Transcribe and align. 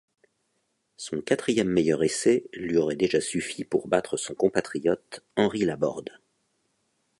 Son 0.97 1.21
quatrième 1.21 1.69
meilleur 1.69 2.03
essai 2.03 2.49
lui 2.53 2.75
aurait 2.77 2.95
déjà 2.95 3.21
suffi 3.21 3.63
pour 3.63 3.87
battre 3.87 4.17
son 4.17 4.33
compatriote 4.33 5.23
Henri 5.35 5.63
LaBorde. 5.63 6.09